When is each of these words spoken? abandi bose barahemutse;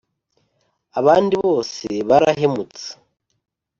abandi 0.99 1.35
bose 1.45 1.87
barahemutse; 2.09 2.87